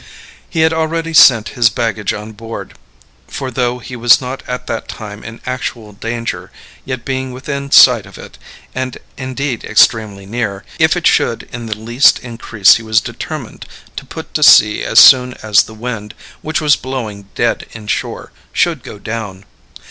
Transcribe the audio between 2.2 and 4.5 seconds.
board, for though he was not